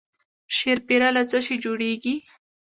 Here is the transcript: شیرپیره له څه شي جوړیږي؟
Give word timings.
شیرپیره 0.57 1.09
له 1.15 1.21
څه 1.29 1.39
شي 1.45 1.55
جوړیږي؟ 1.65 2.15